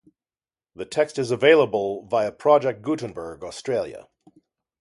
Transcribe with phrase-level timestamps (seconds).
[0.73, 4.07] The text is available via Project Gutenberg Australia.